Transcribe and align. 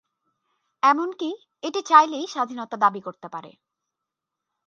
এমনকি 0.83 1.29
এটি 1.63 1.79
চাইলে 1.81 2.19
স্বাধীনতা 2.27 2.75
দাবী 2.77 3.01
করতে 3.01 3.27
পারে। 3.29 3.51